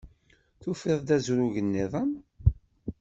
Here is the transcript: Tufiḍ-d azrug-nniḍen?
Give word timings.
Tufiḍ-d 0.61 1.09
azrug-nniḍen? 1.15 2.11